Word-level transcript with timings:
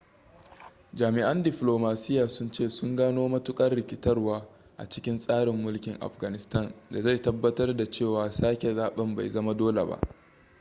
jami'an 0.93 1.43
diflomasiyya 1.43 2.29
sun 2.29 2.51
ce 2.51 2.69
sun 2.69 2.95
gano 2.95 3.27
matuƙar 3.29 3.71
rikitarwa 3.75 4.47
a 4.77 4.89
cikin 4.89 5.19
tsarin 5.19 5.55
mulkin 5.61 5.97
afghanistan 5.99 6.73
da 6.91 7.01
zai 7.01 7.21
tabbatar 7.21 7.77
da 7.77 7.91
cewa 7.91 8.31
sake 8.31 8.73
zaben 8.73 9.15
bai 9.15 9.29
zama 9.29 9.53
dole 9.53 9.85
ba 9.85 9.99